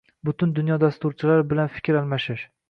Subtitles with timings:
[0.27, 2.49] butun dunyo dasturchilari bilan fikr almashish